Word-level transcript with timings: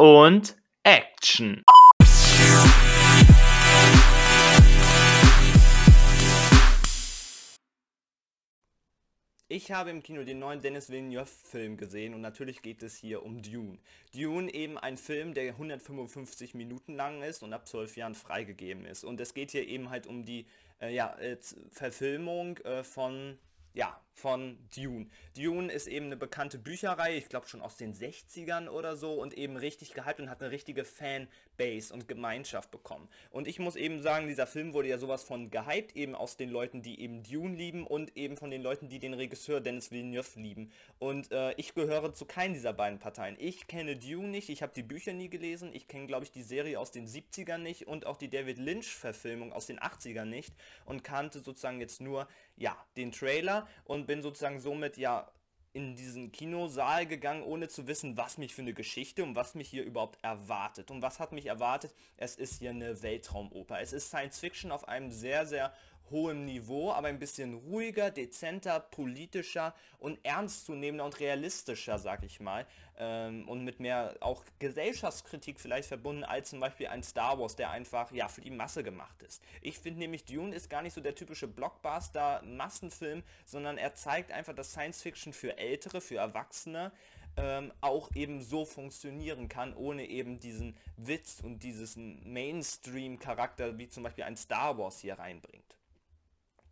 und 0.00 0.56
Action. 0.82 1.62
Ich 9.48 9.70
habe 9.72 9.90
im 9.90 10.02
Kino 10.02 10.24
den 10.24 10.38
neuen 10.38 10.62
Dennis 10.62 10.88
Villeneuve-Film 10.88 11.76
gesehen 11.76 12.14
und 12.14 12.22
natürlich 12.22 12.62
geht 12.62 12.82
es 12.82 12.96
hier 12.96 13.22
um 13.22 13.42
Dune. 13.42 13.76
Dune 14.14 14.50
eben 14.54 14.78
ein 14.78 14.96
Film, 14.96 15.34
der 15.34 15.50
155 15.50 16.54
Minuten 16.54 16.94
lang 16.94 17.20
ist 17.20 17.42
und 17.42 17.52
ab 17.52 17.68
12 17.68 17.98
Jahren 17.98 18.14
freigegeben 18.14 18.86
ist. 18.86 19.04
Und 19.04 19.20
es 19.20 19.34
geht 19.34 19.50
hier 19.50 19.68
eben 19.68 19.90
halt 19.90 20.06
um 20.06 20.24
die 20.24 20.46
äh, 20.80 20.94
ja, 20.94 21.14
äh, 21.18 21.36
Verfilmung 21.72 22.56
äh, 22.58 22.84
von 22.84 23.38
ja, 23.74 24.00
von 24.20 24.58
Dune. 24.76 25.06
Dune 25.34 25.72
ist 25.72 25.86
eben 25.86 26.06
eine 26.06 26.16
bekannte 26.16 26.58
Bücherreihe, 26.58 27.16
ich 27.16 27.28
glaube 27.28 27.48
schon 27.48 27.62
aus 27.62 27.76
den 27.76 27.94
60ern 27.94 28.68
oder 28.68 28.96
so 28.96 29.14
und 29.14 29.32
eben 29.34 29.56
richtig 29.56 29.94
gehypt 29.94 30.20
und 30.20 30.28
hat 30.28 30.42
eine 30.42 30.50
richtige 30.50 30.84
Fanbase 30.84 31.92
und 31.94 32.06
Gemeinschaft 32.06 32.70
bekommen. 32.70 33.08
Und 33.30 33.48
ich 33.48 33.58
muss 33.58 33.76
eben 33.76 34.02
sagen, 34.02 34.28
dieser 34.28 34.46
Film 34.46 34.74
wurde 34.74 34.88
ja 34.88 34.98
sowas 34.98 35.22
von 35.22 35.50
gehypt, 35.50 35.96
eben 35.96 36.14
aus 36.14 36.36
den 36.36 36.50
Leuten, 36.50 36.82
die 36.82 37.00
eben 37.00 37.22
Dune 37.22 37.56
lieben 37.56 37.86
und 37.86 38.16
eben 38.16 38.36
von 38.36 38.50
den 38.50 38.62
Leuten, 38.62 38.88
die 38.88 38.98
den 38.98 39.14
Regisseur 39.14 39.60
Dennis 39.60 39.90
Villeneuve 39.90 40.38
lieben. 40.38 40.70
Und 40.98 41.32
äh, 41.32 41.54
ich 41.56 41.74
gehöre 41.74 42.12
zu 42.12 42.26
keinen 42.26 42.52
dieser 42.52 42.74
beiden 42.74 42.98
Parteien. 42.98 43.36
Ich 43.38 43.66
kenne 43.66 43.96
Dune 43.96 44.28
nicht, 44.28 44.50
ich 44.50 44.62
habe 44.62 44.72
die 44.74 44.82
Bücher 44.82 45.14
nie 45.14 45.30
gelesen, 45.30 45.70
ich 45.72 45.88
kenne 45.88 46.06
glaube 46.06 46.24
ich 46.24 46.30
die 46.30 46.42
Serie 46.42 46.78
aus 46.78 46.90
den 46.90 47.06
70ern 47.06 47.58
nicht 47.58 47.86
und 47.86 48.04
auch 48.04 48.18
die 48.18 48.28
David 48.28 48.58
Lynch-Verfilmung 48.58 49.52
aus 49.52 49.66
den 49.66 49.80
80ern 49.80 50.26
nicht 50.26 50.54
und 50.84 51.04
kannte 51.04 51.40
sozusagen 51.40 51.80
jetzt 51.80 52.00
nur, 52.00 52.28
ja, 52.56 52.76
den 52.96 53.10
Trailer 53.12 53.66
und 53.84 54.06
bin 54.10 54.22
sozusagen 54.22 54.58
somit 54.58 54.96
ja 54.96 55.30
in 55.72 55.94
diesen 55.94 56.32
Kinosaal 56.32 57.06
gegangen, 57.06 57.44
ohne 57.44 57.68
zu 57.68 57.86
wissen, 57.86 58.16
was 58.16 58.38
mich 58.38 58.56
für 58.56 58.62
eine 58.62 58.74
Geschichte 58.74 59.22
und 59.22 59.36
was 59.36 59.54
mich 59.54 59.68
hier 59.68 59.84
überhaupt 59.84 60.18
erwartet. 60.24 60.90
Und 60.90 61.00
was 61.00 61.20
hat 61.20 61.30
mich 61.30 61.46
erwartet? 61.46 61.94
Es 62.16 62.34
ist 62.34 62.58
hier 62.58 62.70
eine 62.70 63.02
Weltraumoper. 63.02 63.80
Es 63.80 63.92
ist 63.92 64.08
Science 64.08 64.40
Fiction 64.40 64.72
auf 64.72 64.88
einem 64.88 65.12
sehr, 65.12 65.46
sehr 65.46 65.72
hohem 66.10 66.44
Niveau, 66.44 66.92
aber 66.92 67.08
ein 67.08 67.18
bisschen 67.18 67.54
ruhiger, 67.54 68.10
dezenter, 68.10 68.80
politischer 68.80 69.74
und 69.98 70.18
ernstzunehmender 70.24 71.04
und 71.04 71.20
realistischer, 71.20 71.98
sag 71.98 72.24
ich 72.24 72.40
mal. 72.40 72.66
Ähm, 72.98 73.48
und 73.48 73.64
mit 73.64 73.80
mehr 73.80 74.16
auch 74.20 74.44
Gesellschaftskritik 74.58 75.60
vielleicht 75.60 75.88
verbunden 75.88 76.24
als 76.24 76.50
zum 76.50 76.60
Beispiel 76.60 76.88
ein 76.88 77.02
Star 77.02 77.38
Wars, 77.38 77.56
der 77.56 77.70
einfach 77.70 78.12
ja 78.12 78.28
für 78.28 78.40
die 78.40 78.50
Masse 78.50 78.82
gemacht 78.82 79.22
ist. 79.22 79.42
Ich 79.62 79.78
finde 79.78 80.00
nämlich 80.00 80.24
Dune 80.24 80.54
ist 80.54 80.68
gar 80.68 80.82
nicht 80.82 80.94
so 80.94 81.00
der 81.00 81.14
typische 81.14 81.48
Blockbuster-Massenfilm, 81.48 83.22
sondern 83.44 83.78
er 83.78 83.94
zeigt 83.94 84.32
einfach, 84.32 84.54
dass 84.54 84.72
Science 84.72 85.02
Fiction 85.02 85.32
für 85.32 85.58
Ältere, 85.58 86.00
für 86.00 86.16
Erwachsene 86.16 86.92
ähm, 87.36 87.72
auch 87.80 88.10
eben 88.14 88.42
so 88.42 88.64
funktionieren 88.64 89.48
kann, 89.48 89.74
ohne 89.74 90.06
eben 90.06 90.40
diesen 90.40 90.76
Witz 90.96 91.40
und 91.42 91.62
diesen 91.62 92.32
Mainstream-Charakter, 92.32 93.78
wie 93.78 93.88
zum 93.88 94.02
Beispiel 94.02 94.24
ein 94.24 94.36
Star 94.36 94.78
Wars 94.78 95.00
hier 95.00 95.18
reinbringt. 95.18 95.79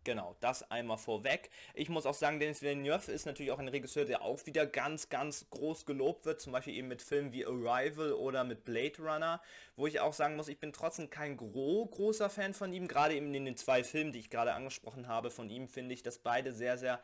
Genau, 0.05 0.35
das 0.39 0.69
einmal 0.71 0.97
vorweg. 0.97 1.49
Ich 1.73 1.89
muss 1.89 2.05
auch 2.05 2.13
sagen, 2.13 2.39
Denis 2.39 2.61
Villeneuve 2.61 3.11
ist 3.11 3.25
natürlich 3.25 3.51
auch 3.51 3.59
ein 3.59 3.67
Regisseur, 3.67 4.05
der 4.05 4.21
auch 4.21 4.45
wieder 4.45 4.65
ganz, 4.65 5.09
ganz 5.09 5.49
groß 5.49 5.85
gelobt 5.85 6.25
wird, 6.25 6.39
zum 6.39 6.53
Beispiel 6.53 6.75
eben 6.75 6.87
mit 6.87 7.01
Filmen 7.01 7.33
wie 7.33 7.45
Arrival 7.45 8.13
oder 8.13 8.45
mit 8.45 8.63
Blade 8.63 8.97
Runner, 8.99 9.41
wo 9.75 9.87
ich 9.87 9.99
auch 9.99 10.13
sagen 10.13 10.37
muss, 10.37 10.47
ich 10.47 10.59
bin 10.59 10.71
trotzdem 10.71 11.09
kein 11.09 11.35
gro 11.35 11.85
großer 11.85 12.29
Fan 12.29 12.53
von 12.53 12.71
ihm, 12.71 12.87
gerade 12.87 13.15
eben 13.15 13.33
in 13.33 13.45
den 13.45 13.57
zwei 13.57 13.83
Filmen, 13.83 14.13
die 14.13 14.19
ich 14.19 14.29
gerade 14.29 14.53
angesprochen 14.53 15.07
habe, 15.07 15.31
von 15.31 15.49
ihm 15.49 15.67
finde 15.67 15.93
ich, 15.93 16.01
dass 16.01 16.19
beide 16.19 16.53
sehr, 16.53 16.77
sehr 16.77 17.03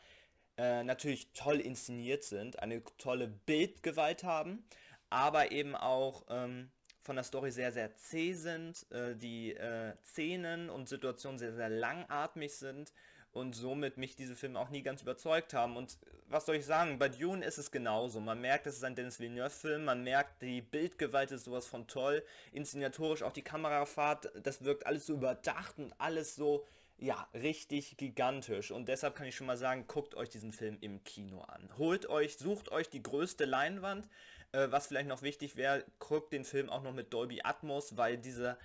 äh, 0.58 0.84
natürlich 0.84 1.34
toll 1.34 1.60
inszeniert 1.60 2.24
sind, 2.24 2.60
eine 2.60 2.82
tolle 2.98 3.28
Bildgewalt 3.28 4.24
haben, 4.24 4.66
aber 5.10 5.52
eben 5.52 5.76
auch... 5.76 6.26
Ähm, 6.30 6.72
von 7.06 7.16
der 7.16 7.24
Story 7.24 7.52
sehr, 7.52 7.72
sehr 7.72 7.96
zäh 7.96 8.34
sind, 8.34 8.86
äh, 8.92 9.16
die 9.16 9.54
äh, 9.56 9.94
Szenen 10.04 10.70
und 10.72 10.90
Situationen 10.90 11.38
sehr, 11.38 11.54
sehr 11.54 11.70
langatmig 11.70 12.54
sind 12.56 12.92
und 13.32 13.54
somit 13.54 13.98
mich 13.98 14.16
diese 14.16 14.36
Filme 14.36 14.60
auch 14.60 14.70
nie 14.70 14.82
ganz 14.82 15.04
überzeugt 15.04 15.54
haben. 15.54 15.78
Und 15.78 16.00
was 16.28 16.48
soll 16.48 16.56
ich 16.56 16.66
sagen, 16.66 16.98
bei 16.98 17.10
Dune 17.10 17.46
ist 17.46 17.60
es 17.60 17.70
genauso. 17.70 18.20
Man 18.20 18.42
merkt, 18.42 18.66
es 18.66 18.78
ist 18.78 18.84
ein 18.84 18.96
Dennis 18.96 19.20
Villeneuve-Film, 19.20 19.86
man 19.86 20.04
merkt, 20.04 20.42
die 20.42 20.62
Bildgewalt 20.62 21.32
ist 21.32 21.44
sowas 21.44 21.68
von 21.68 21.86
toll, 21.86 22.24
inszenatorisch 22.52 23.22
auch 23.22 23.34
die 23.34 23.44
Kamerafahrt, 23.44 24.32
das 24.42 24.64
wirkt 24.64 24.88
alles 24.88 25.06
so 25.06 25.14
überdacht 25.14 25.78
und 25.78 25.94
alles 26.00 26.36
so, 26.36 26.66
ja, 26.98 27.28
richtig 27.34 27.98
gigantisch. 27.98 28.72
Und 28.72 28.88
deshalb 28.88 29.16
kann 29.16 29.28
ich 29.28 29.36
schon 29.36 29.48
mal 29.48 29.58
sagen, 29.58 29.86
guckt 29.88 30.16
euch 30.16 30.30
diesen 30.30 30.54
Film 30.54 30.78
im 30.82 31.04
Kino 31.04 31.42
an. 31.42 31.70
Holt 31.78 32.10
euch, 32.10 32.38
sucht 32.38 32.72
euch 32.72 32.90
die 32.90 33.04
größte 33.04 33.46
Leinwand, 33.46 34.08
äh, 34.56 34.72
was 34.72 34.88
vielleicht 34.88 35.10
noch 35.10 35.22
wichtig 35.22 35.56
wäre, 35.56 35.84
guckt 36.00 36.32
den 36.34 36.46
Film 36.46 36.70
auch 36.70 36.82
noch 36.82 36.94
mit 36.94 37.14
Dolby 37.14 37.42
Atmos, 37.44 37.98
weil 37.98 38.18
diese 38.18 38.58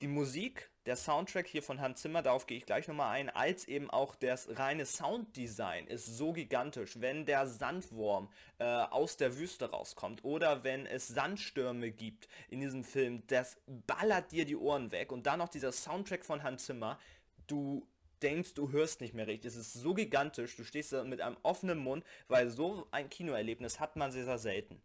die 0.00 0.08
Musik, 0.08 0.70
der 0.86 0.96
Soundtrack 0.96 1.46
hier 1.46 1.62
von 1.62 1.78
Hans 1.78 2.00
Zimmer, 2.00 2.22
darauf 2.22 2.46
gehe 2.46 2.56
ich 2.56 2.64
gleich 2.64 2.88
nochmal 2.88 3.12
ein, 3.12 3.28
als 3.28 3.68
eben 3.68 3.90
auch 3.90 4.14
das 4.14 4.48
reine 4.58 4.86
Sounddesign 4.86 5.86
ist 5.86 6.06
so 6.06 6.32
gigantisch. 6.32 7.00
Wenn 7.00 7.26
der 7.26 7.46
Sandwurm 7.46 8.30
äh, 8.58 8.64
aus 8.64 9.18
der 9.18 9.36
Wüste 9.36 9.70
rauskommt 9.70 10.24
oder 10.24 10.64
wenn 10.64 10.86
es 10.86 11.08
Sandstürme 11.08 11.90
gibt 11.90 12.28
in 12.48 12.60
diesem 12.60 12.82
Film, 12.82 13.22
das 13.26 13.58
ballert 13.66 14.32
dir 14.32 14.46
die 14.46 14.56
Ohren 14.56 14.90
weg. 14.90 15.12
Und 15.12 15.26
dann 15.26 15.40
noch 15.40 15.50
dieser 15.50 15.72
Soundtrack 15.72 16.24
von 16.24 16.42
Hans 16.42 16.64
Zimmer, 16.64 16.98
du 17.46 17.86
denkst, 18.22 18.54
du 18.54 18.72
hörst 18.72 19.02
nicht 19.02 19.12
mehr 19.12 19.26
richtig. 19.26 19.50
Es 19.50 19.56
ist 19.56 19.74
so 19.74 19.92
gigantisch, 19.92 20.56
du 20.56 20.64
stehst 20.64 20.94
da 20.94 21.04
mit 21.04 21.20
einem 21.20 21.36
offenen 21.42 21.78
Mund, 21.78 22.04
weil 22.28 22.48
so 22.48 22.86
ein 22.90 23.10
Kinoerlebnis 23.10 23.80
hat 23.80 23.96
man 23.96 24.12
sehr, 24.12 24.24
sehr 24.24 24.38
selten. 24.38 24.80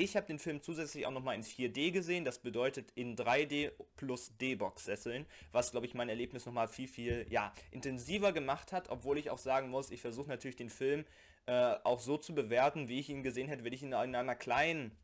Ich 0.00 0.14
habe 0.14 0.28
den 0.28 0.38
Film 0.38 0.62
zusätzlich 0.62 1.06
auch 1.06 1.10
nochmal 1.10 1.34
in 1.34 1.42
4D 1.42 1.90
gesehen, 1.90 2.24
das 2.24 2.38
bedeutet 2.38 2.92
in 2.94 3.16
3D 3.16 3.72
plus 3.96 4.30
D-Box-Sesseln, 4.38 5.26
was 5.50 5.72
glaube 5.72 5.86
ich 5.86 5.94
mein 5.94 6.08
Erlebnis 6.08 6.46
nochmal 6.46 6.68
viel, 6.68 6.86
viel 6.86 7.26
ja, 7.30 7.52
intensiver 7.72 8.30
gemacht 8.32 8.70
hat, 8.70 8.90
obwohl 8.90 9.18
ich 9.18 9.28
auch 9.28 9.38
sagen 9.38 9.70
muss, 9.70 9.90
ich 9.90 10.00
versuche 10.00 10.28
natürlich 10.28 10.54
den 10.54 10.70
Film 10.70 11.04
äh, 11.46 11.74
auch 11.82 11.98
so 11.98 12.16
zu 12.16 12.32
bewerten, 12.32 12.88
wie 12.88 13.00
ich 13.00 13.08
ihn 13.08 13.24
gesehen 13.24 13.48
hätte, 13.48 13.64
wenn 13.64 13.72
ich 13.72 13.82
ihn 13.82 13.88
in 13.88 14.14
einer 14.14 14.36
kleinen, 14.36 14.96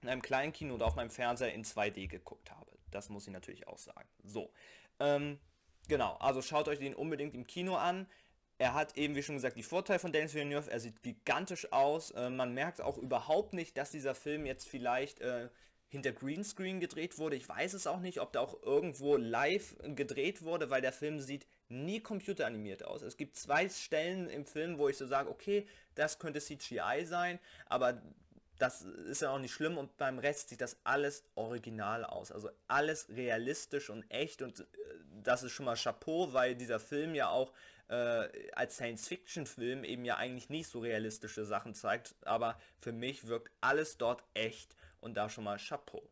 in 0.00 0.08
einem 0.08 0.22
kleinen 0.22 0.54
Kino 0.54 0.76
oder 0.76 0.86
auf 0.86 0.96
meinem 0.96 1.10
Fernseher 1.10 1.52
in 1.52 1.62
2D 1.62 2.08
geguckt 2.08 2.50
habe. 2.50 2.72
Das 2.90 3.10
muss 3.10 3.26
ich 3.26 3.34
natürlich 3.34 3.68
auch 3.68 3.76
sagen. 3.76 4.08
So, 4.22 4.50
ähm, 4.98 5.38
genau, 5.88 6.14
also 6.20 6.40
schaut 6.40 6.68
euch 6.68 6.78
den 6.78 6.94
unbedingt 6.94 7.34
im 7.34 7.46
Kino 7.46 7.76
an. 7.76 8.06
Er 8.58 8.74
hat 8.74 8.96
eben, 8.96 9.14
wie 9.14 9.22
schon 9.22 9.34
gesagt, 9.34 9.56
die 9.56 9.62
Vorteile 9.62 9.98
von 9.98 10.12
Denis 10.12 10.34
Villeneuve. 10.34 10.70
Er 10.70 10.80
sieht 10.80 11.02
gigantisch 11.02 11.72
aus. 11.72 12.10
Äh, 12.12 12.30
man 12.30 12.54
merkt 12.54 12.80
auch 12.80 12.96
überhaupt 12.98 13.52
nicht, 13.52 13.76
dass 13.76 13.90
dieser 13.90 14.14
Film 14.14 14.46
jetzt 14.46 14.66
vielleicht 14.66 15.20
äh, 15.20 15.48
hinter 15.88 16.12
Greenscreen 16.12 16.80
gedreht 16.80 17.18
wurde. 17.18 17.36
Ich 17.36 17.48
weiß 17.48 17.74
es 17.74 17.86
auch 17.86 18.00
nicht, 18.00 18.20
ob 18.20 18.32
da 18.32 18.40
auch 18.40 18.62
irgendwo 18.62 19.16
live 19.16 19.76
gedreht 19.94 20.42
wurde, 20.42 20.70
weil 20.70 20.80
der 20.80 20.92
Film 20.92 21.20
sieht 21.20 21.46
nie 21.68 22.00
computeranimiert 22.00 22.84
aus. 22.84 23.02
Es 23.02 23.16
gibt 23.16 23.36
zwei 23.36 23.68
Stellen 23.68 24.28
im 24.28 24.46
Film, 24.46 24.78
wo 24.78 24.88
ich 24.88 24.96
so 24.96 25.06
sage, 25.06 25.30
okay, 25.30 25.66
das 25.94 26.18
könnte 26.18 26.40
CGI 26.40 27.04
sein, 27.04 27.38
aber 27.66 28.02
das 28.58 28.82
ist 28.82 29.22
ja 29.22 29.30
auch 29.30 29.38
nicht 29.38 29.52
schlimm 29.52 29.78
und 29.78 29.96
beim 29.96 30.18
Rest 30.18 30.48
sieht 30.48 30.60
das 30.60 30.78
alles 30.84 31.24
original 31.34 32.04
aus. 32.04 32.32
Also 32.32 32.50
alles 32.68 33.08
realistisch 33.10 33.90
und 33.90 34.10
echt 34.10 34.42
und 34.42 34.60
äh, 34.60 34.64
das 35.22 35.42
ist 35.42 35.52
schon 35.52 35.66
mal 35.66 35.76
Chapeau, 35.76 36.32
weil 36.32 36.54
dieser 36.54 36.80
Film 36.80 37.14
ja 37.14 37.28
auch 37.28 37.52
äh, 37.88 38.28
als 38.52 38.76
Science-Fiction-Film 38.76 39.84
eben 39.84 40.04
ja 40.04 40.16
eigentlich 40.16 40.48
nicht 40.48 40.68
so 40.68 40.80
realistische 40.80 41.44
Sachen 41.44 41.74
zeigt, 41.74 42.14
aber 42.24 42.58
für 42.80 42.92
mich 42.92 43.26
wirkt 43.26 43.52
alles 43.60 43.98
dort 43.98 44.22
echt 44.34 44.74
und 45.00 45.16
da 45.16 45.28
schon 45.28 45.44
mal 45.44 45.58
Chapeau. 45.58 46.08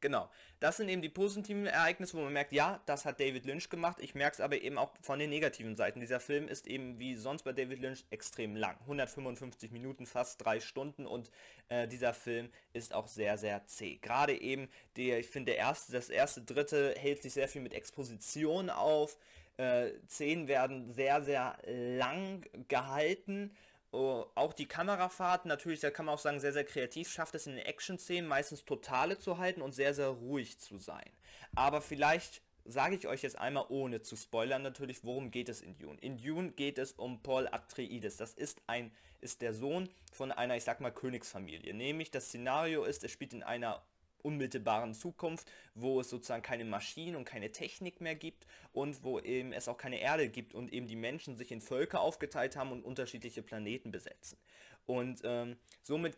Genau, 0.00 0.30
das 0.60 0.76
sind 0.76 0.88
eben 0.88 1.02
die 1.02 1.08
positiven 1.08 1.66
Ereignisse, 1.66 2.16
wo 2.16 2.22
man 2.22 2.32
merkt, 2.32 2.52
ja, 2.52 2.80
das 2.86 3.04
hat 3.04 3.18
David 3.18 3.44
Lynch 3.46 3.68
gemacht. 3.68 3.98
Ich 4.00 4.14
merke 4.14 4.34
es 4.34 4.40
aber 4.40 4.60
eben 4.60 4.78
auch 4.78 4.92
von 5.00 5.18
den 5.18 5.30
negativen 5.30 5.74
Seiten. 5.74 5.98
Dieser 5.98 6.20
Film 6.20 6.46
ist 6.46 6.68
eben 6.68 7.00
wie 7.00 7.16
sonst 7.16 7.42
bei 7.42 7.52
David 7.52 7.80
Lynch 7.80 8.04
extrem 8.10 8.54
lang. 8.54 8.76
155 8.82 9.72
Minuten, 9.72 10.06
fast 10.06 10.44
drei 10.44 10.60
Stunden 10.60 11.04
und 11.04 11.30
äh, 11.68 11.88
dieser 11.88 12.14
Film 12.14 12.48
ist 12.72 12.94
auch 12.94 13.08
sehr, 13.08 13.38
sehr 13.38 13.66
zäh. 13.66 13.96
Gerade 13.96 14.40
eben, 14.40 14.68
der, 14.96 15.18
ich 15.18 15.28
finde, 15.28 15.52
der 15.52 15.58
erste, 15.58 15.92
das 15.92 16.10
erste 16.10 16.42
Dritte 16.42 16.94
hält 16.96 17.22
sich 17.22 17.32
sehr 17.32 17.48
viel 17.48 17.62
mit 17.62 17.72
Exposition 17.72 18.70
auf. 18.70 19.18
Äh, 19.56 19.90
Szenen 20.08 20.46
werden 20.46 20.92
sehr, 20.92 21.22
sehr 21.22 21.58
lang 21.66 22.46
gehalten. 22.68 23.50
Uh, 23.90 24.26
auch 24.34 24.52
die 24.52 24.66
Kamerafahrt, 24.66 25.46
natürlich, 25.46 25.80
da 25.80 25.90
kann 25.90 26.04
man 26.04 26.16
auch 26.16 26.18
sagen, 26.18 26.40
sehr, 26.40 26.52
sehr 26.52 26.64
kreativ, 26.64 27.08
schafft 27.08 27.34
es 27.34 27.46
in 27.46 27.56
den 27.56 27.64
Action-Szenen 27.64 28.28
meistens 28.28 28.66
totale 28.66 29.18
zu 29.18 29.38
halten 29.38 29.62
und 29.62 29.72
sehr, 29.72 29.94
sehr 29.94 30.08
ruhig 30.08 30.58
zu 30.58 30.78
sein. 30.78 31.10
Aber 31.54 31.80
vielleicht 31.80 32.42
sage 32.66 32.96
ich 32.96 33.06
euch 33.06 33.22
jetzt 33.22 33.38
einmal, 33.38 33.64
ohne 33.70 34.02
zu 34.02 34.14
spoilern 34.16 34.62
natürlich, 34.62 35.04
worum 35.04 35.30
geht 35.30 35.48
es 35.48 35.62
in 35.62 35.78
Dune. 35.78 35.98
In 36.00 36.18
Dune 36.18 36.50
geht 36.52 36.78
es 36.78 36.92
um 36.92 37.22
Paul 37.22 37.48
Atreides. 37.48 38.18
Das 38.18 38.34
ist 38.34 38.60
ein, 38.66 38.92
ist 39.22 39.40
der 39.40 39.54
Sohn 39.54 39.88
von 40.12 40.32
einer, 40.32 40.56
ich 40.56 40.64
sag 40.64 40.80
mal, 40.80 40.92
Königsfamilie. 40.92 41.72
Nämlich 41.72 42.10
das 42.10 42.26
Szenario 42.26 42.84
ist, 42.84 43.04
es 43.04 43.10
spielt 43.10 43.32
in 43.32 43.42
einer 43.42 43.82
unmittelbaren 44.22 44.94
Zukunft, 44.94 45.50
wo 45.74 46.00
es 46.00 46.10
sozusagen 46.10 46.42
keine 46.42 46.64
Maschinen 46.64 47.16
und 47.16 47.24
keine 47.24 47.52
Technik 47.52 48.00
mehr 48.00 48.14
gibt 48.14 48.46
und 48.72 49.02
wo 49.04 49.20
eben 49.20 49.52
es 49.52 49.68
auch 49.68 49.76
keine 49.76 50.00
Erde 50.00 50.28
gibt 50.28 50.54
und 50.54 50.72
eben 50.72 50.86
die 50.86 50.96
Menschen 50.96 51.36
sich 51.36 51.52
in 51.52 51.60
Völker 51.60 52.00
aufgeteilt 52.00 52.56
haben 52.56 52.72
und 52.72 52.84
unterschiedliche 52.84 53.42
Planeten 53.42 53.90
besetzen. 53.90 54.38
Und 54.86 55.20
ähm, 55.24 55.58
somit 55.82 56.16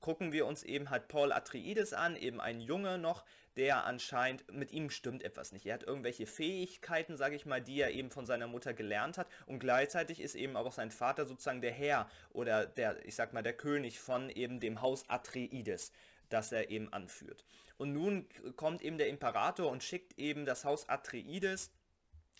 gucken 0.00 0.30
wir 0.30 0.44
uns 0.44 0.62
eben 0.62 0.90
halt 0.90 1.08
Paul 1.08 1.32
Atreides 1.32 1.94
an, 1.94 2.14
eben 2.14 2.42
ein 2.42 2.60
Junge 2.60 2.98
noch, 2.98 3.24
der 3.56 3.86
anscheinend, 3.86 4.52
mit 4.52 4.70
ihm 4.70 4.90
stimmt 4.90 5.22
etwas 5.22 5.52
nicht. 5.52 5.64
Er 5.64 5.74
hat 5.74 5.82
irgendwelche 5.82 6.26
Fähigkeiten, 6.26 7.16
sage 7.16 7.36
ich 7.36 7.46
mal, 7.46 7.62
die 7.62 7.80
er 7.80 7.92
eben 7.92 8.10
von 8.10 8.26
seiner 8.26 8.48
Mutter 8.48 8.74
gelernt 8.74 9.16
hat 9.16 9.28
und 9.46 9.60
gleichzeitig 9.60 10.20
ist 10.20 10.34
eben 10.34 10.56
auch 10.56 10.70
sein 10.72 10.90
Vater 10.90 11.24
sozusagen 11.24 11.62
der 11.62 11.72
Herr 11.72 12.10
oder 12.34 12.66
der, 12.66 13.04
ich 13.06 13.14
sag 13.14 13.32
mal, 13.32 13.42
der 13.42 13.54
König 13.54 13.98
von 13.98 14.28
eben 14.28 14.60
dem 14.60 14.82
Haus 14.82 15.08
Atreides, 15.08 15.90
das 16.28 16.52
er 16.52 16.70
eben 16.70 16.92
anführt. 16.92 17.44
Und 17.78 17.92
nun 17.92 18.26
kommt 18.56 18.82
eben 18.82 18.98
der 18.98 19.08
Imperator 19.08 19.70
und 19.70 19.82
schickt 19.82 20.18
eben 20.18 20.46
das 20.46 20.64
Haus 20.64 20.88
Atreides, 20.88 21.70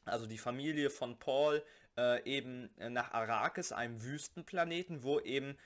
also 0.04 0.26
die 0.26 0.38
Familie 0.38 0.88
von 0.90 1.18
Paul, 1.18 1.62
äh, 1.96 2.22
eben 2.24 2.70
nach 2.76 3.12
Arrakis, 3.12 3.72
einem 3.72 4.02
Wüstenplaneten, 4.02 5.02
wo 5.02 5.20
eben 5.20 5.56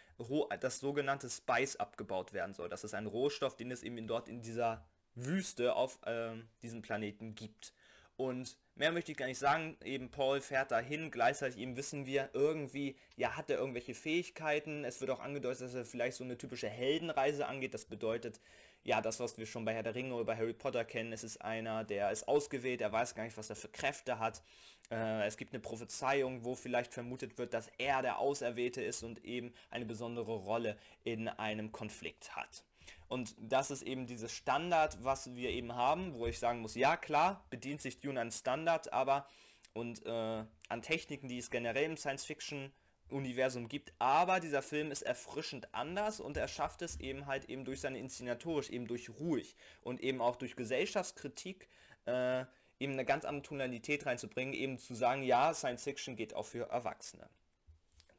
das 0.60 0.80
sogenannte 0.80 1.28
Spice 1.28 1.76
abgebaut 1.76 2.32
werden 2.32 2.54
soll. 2.54 2.68
Das 2.68 2.84
ist 2.84 2.94
ein 2.94 3.06
Rohstoff, 3.06 3.56
den 3.56 3.70
es 3.70 3.82
eben 3.82 4.06
dort 4.06 4.28
in 4.28 4.42
dieser 4.42 4.84
Wüste 5.14 5.74
auf 5.74 5.98
äh, 6.06 6.32
diesem 6.62 6.82
Planeten 6.82 7.34
gibt. 7.34 7.72
Und 8.20 8.58
mehr 8.74 8.92
möchte 8.92 9.12
ich 9.12 9.16
gar 9.16 9.24
nicht 9.24 9.38
sagen, 9.38 9.78
eben 9.82 10.10
Paul 10.10 10.42
fährt 10.42 10.72
dahin, 10.72 11.10
gleichzeitig 11.10 11.58
eben 11.58 11.78
wissen 11.78 12.04
wir 12.04 12.28
irgendwie, 12.34 12.94
ja, 13.16 13.34
hat 13.34 13.48
er 13.48 13.56
irgendwelche 13.56 13.94
Fähigkeiten, 13.94 14.84
es 14.84 15.00
wird 15.00 15.10
auch 15.10 15.20
angedeutet, 15.20 15.62
dass 15.62 15.72
er 15.72 15.86
vielleicht 15.86 16.18
so 16.18 16.24
eine 16.24 16.36
typische 16.36 16.68
Heldenreise 16.68 17.46
angeht, 17.46 17.72
das 17.72 17.86
bedeutet, 17.86 18.38
ja, 18.84 19.00
das, 19.00 19.20
was 19.20 19.38
wir 19.38 19.46
schon 19.46 19.64
bei 19.64 19.72
Herr 19.72 19.82
der 19.82 19.94
Ringe 19.94 20.12
oder 20.12 20.26
bei 20.26 20.36
Harry 20.36 20.52
Potter 20.52 20.84
kennen, 20.84 21.14
es 21.14 21.24
ist 21.24 21.40
einer, 21.40 21.82
der 21.82 22.10
ist 22.10 22.28
ausgewählt, 22.28 22.82
er 22.82 22.92
weiß 22.92 23.14
gar 23.14 23.24
nicht, 23.24 23.38
was 23.38 23.48
er 23.48 23.56
für 23.56 23.68
Kräfte 23.68 24.18
hat, 24.18 24.42
äh, 24.90 25.26
es 25.26 25.38
gibt 25.38 25.54
eine 25.54 25.62
Prophezeiung, 25.62 26.44
wo 26.44 26.54
vielleicht 26.54 26.92
vermutet 26.92 27.38
wird, 27.38 27.54
dass 27.54 27.70
er 27.78 28.02
der 28.02 28.18
Auserwählte 28.18 28.82
ist 28.82 29.02
und 29.02 29.24
eben 29.24 29.54
eine 29.70 29.86
besondere 29.86 30.34
Rolle 30.34 30.76
in 31.04 31.26
einem 31.26 31.72
Konflikt 31.72 32.36
hat. 32.36 32.64
Und 33.10 33.34
das 33.40 33.72
ist 33.72 33.82
eben 33.82 34.06
dieses 34.06 34.30
Standard, 34.30 35.02
was 35.02 35.34
wir 35.34 35.50
eben 35.50 35.74
haben, 35.74 36.14
wo 36.14 36.28
ich 36.28 36.38
sagen 36.38 36.60
muss, 36.60 36.76
ja 36.76 36.96
klar, 36.96 37.44
bedient 37.50 37.82
sich 37.82 37.98
Dune 37.98 38.20
an 38.20 38.30
Standard, 38.30 38.92
aber 38.92 39.26
und 39.72 40.06
äh, 40.06 40.44
an 40.68 40.82
Techniken, 40.82 41.26
die 41.26 41.38
es 41.38 41.50
generell 41.50 41.86
im 41.86 41.96
Science-Fiction-Universum 41.96 43.66
gibt, 43.68 43.92
aber 43.98 44.38
dieser 44.38 44.62
Film 44.62 44.92
ist 44.92 45.02
erfrischend 45.02 45.74
anders 45.74 46.20
und 46.20 46.36
er 46.36 46.46
schafft 46.46 46.82
es 46.82 47.00
eben 47.00 47.26
halt 47.26 47.46
eben 47.46 47.64
durch 47.64 47.80
seine 47.80 47.98
Inszenatorisch, 47.98 48.70
eben 48.70 48.86
durch 48.86 49.10
ruhig 49.10 49.56
und 49.82 50.00
eben 50.00 50.20
auch 50.20 50.36
durch 50.36 50.54
Gesellschaftskritik 50.54 51.68
äh, 52.06 52.44
eben 52.78 52.92
eine 52.92 53.04
ganz 53.04 53.24
andere 53.24 53.42
Tonalität 53.42 54.06
reinzubringen, 54.06 54.54
eben 54.54 54.78
zu 54.78 54.94
sagen, 54.94 55.24
ja, 55.24 55.52
Science 55.52 55.82
Fiction 55.82 56.14
geht 56.14 56.34
auch 56.34 56.46
für 56.46 56.70
Erwachsene. 56.70 57.28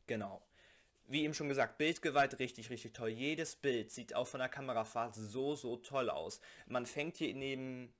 Genau 0.05 0.41
wie 1.11 1.23
eben 1.23 1.33
schon 1.33 1.49
gesagt, 1.49 1.77
Bildgewalt 1.77 2.39
richtig, 2.39 2.69
richtig 2.69 2.93
toll. 2.93 3.09
Jedes 3.09 3.55
Bild 3.55 3.91
sieht 3.91 4.15
auch 4.15 4.27
von 4.27 4.39
der 4.39 4.49
Kamerafahrt 4.49 5.15
so, 5.15 5.55
so 5.55 5.77
toll 5.77 6.09
aus. 6.09 6.39
Man 6.67 6.85
fängt 6.85 7.17
hier 7.17 7.33
neben 7.35 7.93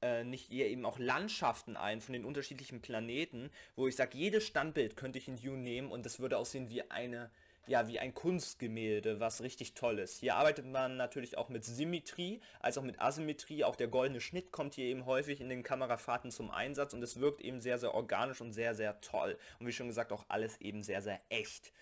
äh, 0.00 0.24
nicht 0.24 0.48
hier 0.48 0.66
eben 0.66 0.86
auch 0.86 0.98
Landschaften 0.98 1.76
ein 1.76 2.00
von 2.00 2.12
den 2.12 2.24
unterschiedlichen 2.24 2.80
Planeten, 2.80 3.50
wo 3.76 3.88
ich 3.88 3.96
sage, 3.96 4.16
jedes 4.16 4.46
Standbild 4.46 4.96
könnte 4.96 5.18
ich 5.18 5.28
in 5.28 5.36
Dune 5.36 5.58
nehmen 5.58 5.90
und 5.90 6.06
es 6.06 6.20
würde 6.20 6.38
aussehen 6.38 6.68
wie 6.68 6.88
eine, 6.90 7.30
ja, 7.66 7.88
wie 7.88 7.98
ein 7.98 8.14
Kunstgemälde, 8.14 9.20
was 9.20 9.42
richtig 9.42 9.74
toll 9.74 9.98
ist. 9.98 10.20
Hier 10.20 10.36
arbeitet 10.36 10.66
man 10.66 10.96
natürlich 10.96 11.36
auch 11.36 11.48
mit 11.48 11.64
Symmetrie, 11.64 12.40
als 12.60 12.78
auch 12.78 12.82
mit 12.82 13.00
Asymmetrie. 13.00 13.64
Auch 13.64 13.76
der 13.76 13.88
goldene 13.88 14.20
Schnitt 14.20 14.52
kommt 14.52 14.74
hier 14.74 14.86
eben 14.86 15.04
häufig 15.04 15.40
in 15.40 15.48
den 15.48 15.62
Kamerafahrten 15.62 16.30
zum 16.30 16.50
Einsatz 16.50 16.94
und 16.94 17.02
es 17.02 17.20
wirkt 17.20 17.40
eben 17.40 17.60
sehr, 17.60 17.78
sehr 17.78 17.94
organisch 17.94 18.40
und 18.40 18.52
sehr, 18.52 18.74
sehr 18.74 19.00
toll. 19.00 19.36
Und 19.58 19.66
wie 19.66 19.72
schon 19.72 19.88
gesagt, 19.88 20.12
auch 20.12 20.24
alles 20.28 20.60
eben 20.60 20.82
sehr, 20.82 21.02
sehr 21.02 21.20
echt. 21.28 21.72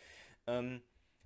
Ähm, 0.47 0.83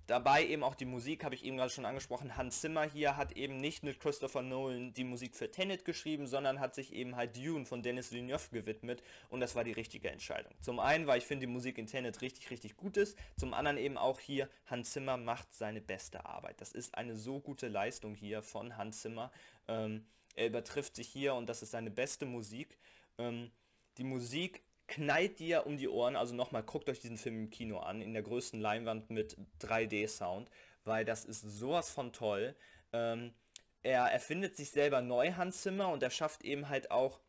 dabei 0.07 0.45
eben 0.45 0.63
auch 0.63 0.75
die 0.75 0.85
Musik, 0.85 1.23
habe 1.23 1.35
ich 1.35 1.45
eben 1.45 1.57
gerade 1.57 1.69
schon 1.69 1.85
angesprochen. 1.85 2.35
Hans 2.35 2.59
Zimmer 2.61 2.83
hier 2.83 3.17
hat 3.17 3.31
eben 3.33 3.57
nicht 3.57 3.83
mit 3.83 3.99
Christopher 3.99 4.41
Nolan 4.41 4.93
die 4.93 5.03
Musik 5.03 5.35
für 5.35 5.49
Tenet 5.49 5.85
geschrieben, 5.85 6.27
sondern 6.27 6.59
hat 6.59 6.75
sich 6.75 6.93
eben 6.93 7.15
halt 7.15 7.37
Dune 7.37 7.65
von 7.65 7.81
Dennis 7.81 8.11
Villeneuve 8.11 8.49
gewidmet 8.51 9.01
und 9.29 9.39
das 9.39 9.55
war 9.55 9.63
die 9.63 9.71
richtige 9.71 10.09
Entscheidung. 10.09 10.53
Zum 10.59 10.79
einen, 10.79 11.07
weil 11.07 11.19
ich 11.19 11.25
finde 11.25 11.45
die 11.45 11.51
Musik 11.51 11.77
in 11.77 11.87
Tenet 11.87 12.21
richtig, 12.21 12.49
richtig 12.51 12.75
gut 12.75 12.97
ist. 12.97 13.17
Zum 13.37 13.53
anderen 13.53 13.77
eben 13.77 13.97
auch 13.97 14.19
hier, 14.19 14.49
Hans 14.65 14.91
Zimmer 14.91 15.17
macht 15.17 15.53
seine 15.53 15.81
beste 15.81 16.25
Arbeit. 16.25 16.59
Das 16.59 16.73
ist 16.73 16.95
eine 16.95 17.15
so 17.15 17.39
gute 17.39 17.67
Leistung 17.67 18.15
hier 18.15 18.41
von 18.41 18.77
Hans 18.77 19.01
Zimmer. 19.01 19.31
Ähm, 19.67 20.05
er 20.35 20.47
übertrifft 20.47 20.95
sich 20.95 21.07
hier 21.07 21.35
und 21.35 21.47
das 21.47 21.61
ist 21.61 21.71
seine 21.71 21.91
beste 21.91 22.25
Musik. 22.25 22.77
Ähm, 23.17 23.51
die 23.97 24.03
Musik 24.03 24.63
knallt 24.91 25.39
dir 25.39 25.65
um 25.65 25.77
die 25.77 25.87
Ohren. 25.87 26.15
Also 26.15 26.35
nochmal, 26.35 26.63
guckt 26.63 26.89
euch 26.89 26.99
diesen 26.99 27.17
Film 27.17 27.35
im 27.35 27.49
Kino 27.49 27.79
an, 27.79 28.01
in 28.01 28.13
der 28.13 28.21
größten 28.21 28.59
Leinwand 28.59 29.09
mit 29.09 29.37
3D-Sound, 29.61 30.51
weil 30.83 31.05
das 31.05 31.25
ist 31.25 31.41
sowas 31.41 31.89
von 31.89 32.13
toll. 32.13 32.55
Ähm, 32.93 33.33
er 33.81 34.03
erfindet 34.03 34.55
sich 34.55 34.69
selber 34.69 35.01
neu, 35.01 35.33
Hans 35.33 35.61
Zimmer, 35.61 35.89
und 35.89 36.03
er 36.03 36.11
schafft 36.11 36.43
eben 36.43 36.69
halt 36.69 36.91
auch, 36.91 37.19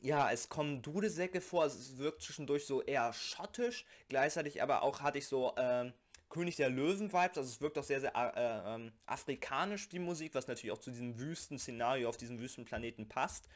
ja, 0.00 0.30
es 0.30 0.48
kommen 0.48 0.80
Dudelsäcke 0.80 1.40
vor, 1.40 1.66
es 1.66 1.98
wirkt 1.98 2.22
zwischendurch 2.22 2.64
so 2.64 2.82
eher 2.82 3.12
schottisch, 3.12 3.84
gleichzeitig 4.08 4.62
aber 4.62 4.82
auch 4.82 5.00
hatte 5.02 5.18
ich 5.18 5.26
so, 5.26 5.52
ähm, 5.58 5.92
König 6.28 6.56
der 6.56 6.68
Löwen-Vibes, 6.68 7.38
also 7.38 7.48
es 7.48 7.60
wirkt 7.60 7.78
auch 7.78 7.84
sehr, 7.84 8.00
sehr 8.00 8.14
äh, 8.14 8.76
äh, 8.76 8.90
afrikanisch, 9.06 9.88
die 9.88 9.98
Musik, 9.98 10.34
was 10.34 10.46
natürlich 10.46 10.72
auch 10.72 10.80
zu 10.80 10.90
diesem 10.90 11.18
Wüsten-Szenario 11.18 12.08
auf 12.08 12.18
diesem 12.18 12.38
Wüstenplaneten 12.38 13.08
passt. 13.08 13.48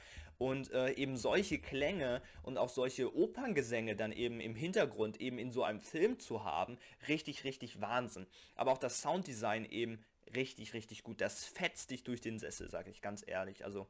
Und 0.42 0.72
äh, 0.72 0.90
eben 0.94 1.16
solche 1.16 1.60
Klänge 1.60 2.20
und 2.42 2.58
auch 2.58 2.68
solche 2.68 3.14
Operngesänge 3.14 3.94
dann 3.94 4.10
eben 4.10 4.40
im 4.40 4.56
Hintergrund 4.56 5.20
eben 5.20 5.38
in 5.38 5.52
so 5.52 5.62
einem 5.62 5.80
Film 5.80 6.18
zu 6.18 6.42
haben, 6.42 6.78
richtig, 7.06 7.44
richtig 7.44 7.80
Wahnsinn. 7.80 8.26
Aber 8.56 8.72
auch 8.72 8.78
das 8.78 9.02
Sounddesign 9.02 9.64
eben 9.64 10.04
richtig, 10.34 10.74
richtig 10.74 11.04
gut. 11.04 11.20
Das 11.20 11.44
fetzt 11.44 11.92
dich 11.92 12.02
durch 12.02 12.20
den 12.20 12.40
Sessel, 12.40 12.68
sage 12.68 12.90
ich 12.90 13.02
ganz 13.02 13.22
ehrlich. 13.24 13.64
Also 13.64 13.86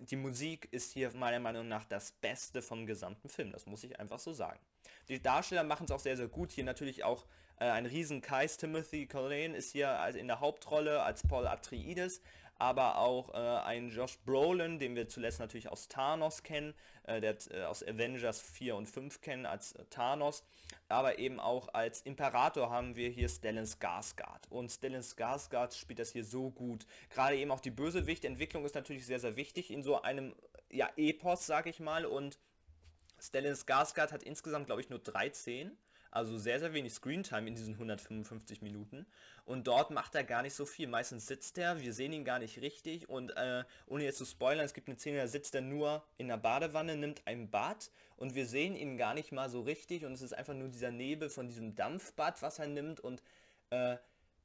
die 0.00 0.16
Musik 0.16 0.66
ist 0.72 0.92
hier 0.92 1.12
meiner 1.14 1.38
Meinung 1.38 1.68
nach 1.68 1.84
das 1.84 2.10
Beste 2.10 2.62
vom 2.62 2.84
gesamten 2.84 3.28
Film. 3.28 3.52
Das 3.52 3.66
muss 3.66 3.84
ich 3.84 4.00
einfach 4.00 4.18
so 4.18 4.32
sagen. 4.32 4.58
Die 5.08 5.22
Darsteller 5.22 5.62
machen 5.62 5.84
es 5.84 5.92
auch 5.92 6.00
sehr, 6.00 6.16
sehr 6.16 6.26
gut. 6.26 6.50
Hier 6.50 6.64
natürlich 6.64 7.04
auch 7.04 7.26
äh, 7.60 7.66
ein 7.66 7.86
riesen 7.86 8.20
Kais 8.20 8.56
Timothy 8.56 9.06
Colleen 9.06 9.54
ist 9.54 9.70
hier 9.70 9.96
in 10.16 10.26
der 10.26 10.40
Hauptrolle 10.40 11.04
als 11.04 11.22
Paul 11.22 11.46
Atreides 11.46 12.20
aber 12.58 12.98
auch 12.98 13.34
äh, 13.34 13.36
ein 13.64 13.90
Josh 13.90 14.18
Brolin, 14.24 14.78
den 14.78 14.94
wir 14.94 15.08
zuletzt 15.08 15.40
natürlich 15.40 15.68
aus 15.68 15.88
Thanos 15.88 16.42
kennen, 16.42 16.74
äh, 17.04 17.20
der 17.20 17.36
äh, 17.50 17.64
aus 17.64 17.82
Avengers 17.82 18.40
4 18.40 18.76
und 18.76 18.86
5 18.86 19.20
kennen 19.20 19.46
als 19.46 19.72
äh, 19.72 19.84
Thanos, 19.90 20.44
aber 20.88 21.18
eben 21.18 21.40
auch 21.40 21.74
als 21.74 22.02
Imperator 22.02 22.70
haben 22.70 22.96
wir 22.96 23.08
hier 23.08 23.28
Stellan 23.28 23.66
Skarsgård. 23.66 24.48
Und 24.50 24.70
Stellan 24.70 25.02
Skarsgård 25.02 25.74
spielt 25.74 25.98
das 25.98 26.12
hier 26.12 26.24
so 26.24 26.50
gut. 26.50 26.86
Gerade 27.10 27.36
eben 27.36 27.50
auch 27.50 27.60
die 27.60 27.70
Bösewicht-Entwicklung 27.70 28.64
ist 28.64 28.74
natürlich 28.74 29.06
sehr, 29.06 29.20
sehr 29.20 29.36
wichtig 29.36 29.70
in 29.70 29.82
so 29.82 30.02
einem 30.02 30.34
ja, 30.70 30.88
Epos, 30.96 31.46
sag 31.46 31.66
ich 31.66 31.80
mal, 31.80 32.06
und 32.06 32.38
Stellan 33.20 33.54
Skarsgård 33.54 34.12
hat 34.12 34.22
insgesamt, 34.22 34.66
glaube 34.66 34.80
ich, 34.80 34.90
nur 34.90 34.98
13 34.98 35.76
also 36.12 36.36
sehr, 36.36 36.60
sehr 36.60 36.74
wenig 36.74 36.92
Screentime 36.92 37.48
in 37.48 37.54
diesen 37.54 37.72
155 37.72 38.60
Minuten. 38.60 39.06
Und 39.44 39.66
dort 39.66 39.90
macht 39.90 40.14
er 40.14 40.24
gar 40.24 40.42
nicht 40.42 40.54
so 40.54 40.66
viel. 40.66 40.86
Meistens 40.86 41.26
sitzt 41.26 41.56
er, 41.58 41.80
wir 41.80 41.94
sehen 41.94 42.12
ihn 42.12 42.24
gar 42.24 42.38
nicht 42.38 42.60
richtig. 42.60 43.08
Und 43.08 43.36
äh, 43.36 43.64
ohne 43.86 44.04
jetzt 44.04 44.18
zu 44.18 44.26
spoilern, 44.26 44.64
es 44.64 44.74
gibt 44.74 44.88
eine 44.88 44.98
Szene, 44.98 45.18
da 45.18 45.26
sitzt 45.26 45.54
er 45.54 45.62
nur 45.62 46.04
in 46.18 46.28
der 46.28 46.36
Badewanne, 46.36 46.96
nimmt 46.96 47.22
ein 47.24 47.50
Bad 47.50 47.90
und 48.16 48.34
wir 48.34 48.46
sehen 48.46 48.76
ihn 48.76 48.98
gar 48.98 49.14
nicht 49.14 49.32
mal 49.32 49.48
so 49.48 49.62
richtig. 49.62 50.04
Und 50.04 50.12
es 50.12 50.22
ist 50.22 50.34
einfach 50.34 50.54
nur 50.54 50.68
dieser 50.68 50.90
Nebel 50.90 51.30
von 51.30 51.48
diesem 51.48 51.74
Dampfbad, 51.74 52.42
was 52.42 52.58
er 52.58 52.68
nimmt 52.68 53.00
und 53.00 53.22
äh, 53.70 53.96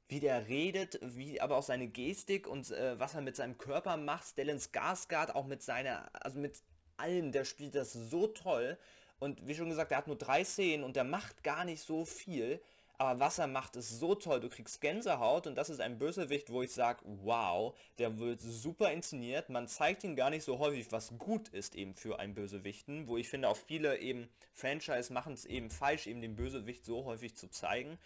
wie 0.08 0.20
der 0.20 0.48
redet, 0.48 0.98
wie 1.02 1.38
aber 1.38 1.58
auch 1.58 1.62
seine 1.62 1.86
Gestik 1.86 2.46
und 2.46 2.70
äh, 2.70 2.98
was 2.98 3.14
er 3.14 3.20
mit 3.20 3.36
seinem 3.36 3.58
Körper 3.58 3.98
macht. 3.98 4.28
Stellan 4.28 4.58
Skarsgård 4.58 5.34
auch 5.34 5.46
mit 5.46 5.62
seiner, 5.62 6.08
also 6.14 6.38
mit 6.38 6.62
allem, 6.96 7.30
der 7.30 7.44
spielt 7.44 7.74
das 7.74 7.92
so 7.92 8.26
toll. 8.26 8.78
Und 9.18 9.46
wie 9.46 9.54
schon 9.54 9.68
gesagt, 9.68 9.92
er 9.92 9.98
hat 9.98 10.06
nur 10.06 10.16
drei 10.16 10.44
Szenen 10.44 10.84
und 10.84 10.96
der 10.96 11.04
macht 11.04 11.42
gar 11.42 11.64
nicht 11.64 11.82
so 11.82 12.04
viel. 12.04 12.60
Aber 13.00 13.20
was 13.20 13.38
er 13.38 13.46
macht, 13.46 13.76
ist 13.76 14.00
so 14.00 14.16
toll. 14.16 14.40
Du 14.40 14.48
kriegst 14.48 14.80
Gänsehaut 14.80 15.46
und 15.46 15.54
das 15.54 15.70
ist 15.70 15.80
ein 15.80 15.98
Bösewicht, 15.98 16.50
wo 16.50 16.62
ich 16.62 16.72
sage, 16.72 17.00
wow, 17.04 17.76
der 17.98 18.18
wird 18.18 18.40
super 18.40 18.90
inszeniert. 18.90 19.50
Man 19.50 19.68
zeigt 19.68 20.02
ihn 20.02 20.16
gar 20.16 20.30
nicht 20.30 20.42
so 20.42 20.58
häufig, 20.58 20.90
was 20.90 21.16
gut 21.16 21.48
ist 21.48 21.76
eben 21.76 21.94
für 21.94 22.18
einen 22.18 22.34
Bösewichten. 22.34 23.06
Wo 23.06 23.16
ich 23.16 23.28
finde, 23.28 23.48
auch 23.48 23.56
viele 23.56 23.98
eben 23.98 24.28
Franchise 24.52 25.12
machen 25.12 25.32
es 25.32 25.44
eben 25.44 25.70
falsch, 25.70 26.08
eben 26.08 26.20
den 26.20 26.34
Bösewicht 26.34 26.84
so 26.84 27.04
häufig 27.04 27.36
zu 27.36 27.48
zeigen. 27.48 27.98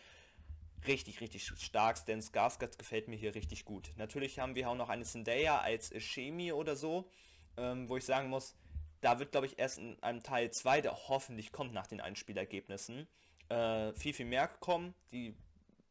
Richtig, 0.86 1.22
richtig 1.22 1.46
stark. 1.46 2.04
Denn 2.04 2.20
Skarsgård 2.20 2.76
gefällt 2.76 3.08
mir 3.08 3.16
hier 3.16 3.34
richtig 3.34 3.64
gut. 3.64 3.92
Natürlich 3.96 4.40
haben 4.40 4.54
wir 4.54 4.68
auch 4.68 4.76
noch 4.76 4.90
eine 4.90 5.04
Zendaya 5.04 5.58
als 5.58 5.90
Chemie 5.96 6.52
oder 6.52 6.76
so, 6.76 7.08
ähm, 7.56 7.88
wo 7.88 7.96
ich 7.96 8.04
sagen 8.04 8.28
muss, 8.28 8.54
da 9.02 9.18
wird, 9.18 9.32
glaube 9.32 9.46
ich, 9.46 9.58
erst 9.58 9.78
in 9.78 10.02
einem 10.02 10.22
Teil 10.22 10.50
2, 10.50 10.80
der 10.80 11.08
hoffentlich 11.08 11.52
kommt 11.52 11.74
nach 11.74 11.86
den 11.86 12.00
Einspielergebnissen, 12.00 13.06
äh, 13.50 13.92
viel, 13.92 14.14
viel 14.14 14.26
mehr 14.26 14.48
kommen. 14.48 14.94
Die 15.12 15.34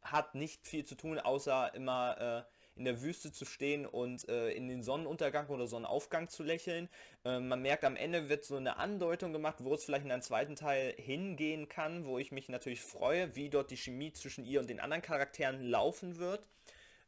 hat 0.02 0.34
nicht 0.34 0.66
viel 0.66 0.86
zu 0.86 0.96
tun, 0.96 1.20
außer 1.20 1.76
immer 1.76 2.46
äh, 2.48 2.52
in 2.76 2.86
der 2.86 3.02
Wüste 3.02 3.32
zu 3.32 3.46
stehen 3.46 3.86
und 3.86 4.28
äh, 4.30 4.52
in 4.52 4.68
den 4.68 4.82
Sonnenuntergang 4.82 5.48
oder 5.50 5.68
Sonnenaufgang 5.68 6.30
zu 6.30 6.42
lächeln. 6.42 6.90
Äh, 7.26 7.40
man 7.40 7.62
merkt, 7.62 7.84
am 7.84 7.98
Ende 7.98 8.30
wird 8.30 8.46
so 8.46 8.56
eine 8.56 8.78
Andeutung 8.78 9.34
gemacht, 9.34 9.58
wo 9.60 9.74
es 9.74 9.84
vielleicht 9.84 10.06
in 10.06 10.12
einen 10.12 10.22
zweiten 10.22 10.56
Teil 10.56 10.96
hingehen 10.98 11.68
kann, 11.68 12.06
wo 12.06 12.18
ich 12.18 12.32
mich 12.32 12.50
natürlich 12.50 12.82
freue, 12.82 13.36
wie 13.36 13.50
dort 13.50 13.72
die 13.72 13.78
Chemie 13.78 14.14
zwischen 14.14 14.46
ihr 14.46 14.62
und 14.62 14.70
den 14.70 14.80
anderen 14.80 15.02
Charakteren 15.02 15.62
laufen 15.62 16.18
wird. 16.18 16.48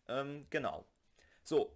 Ähm, 0.09 0.45
genau. 0.49 0.85
So, 1.43 1.71